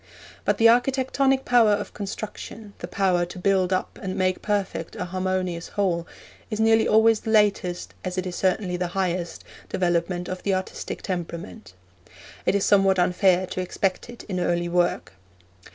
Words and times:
But 0.45 0.57
the 0.57 0.67
architectonic 0.67 1.45
power 1.45 1.73
of 1.73 1.93
construction, 1.93 2.73
the 2.79 2.87
power 2.87 3.23
to 3.27 3.37
build 3.37 3.71
up 3.71 3.99
and 4.01 4.15
make 4.15 4.41
perfect 4.41 4.95
a 4.95 5.05
harmonious 5.05 5.67
whole, 5.67 6.07
is 6.49 6.59
nearly 6.59 6.87
always 6.87 7.19
the 7.19 7.29
latest, 7.29 7.93
as 8.03 8.17
it 8.17 8.33
certainly 8.33 8.73
is 8.73 8.79
the 8.79 8.87
highest, 8.97 9.43
development 9.69 10.27
of 10.27 10.41
the 10.41 10.55
artistic 10.55 11.03
temperament. 11.03 11.75
It 12.47 12.55
is 12.55 12.65
somewhat 12.65 12.97
unfair 12.97 13.45
to 13.45 13.61
expect 13.61 14.09
it 14.09 14.23
in 14.23 14.39
early 14.39 14.67
work. 14.69 15.13